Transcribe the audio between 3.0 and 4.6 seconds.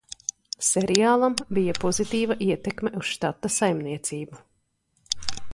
uz štata saimniecību.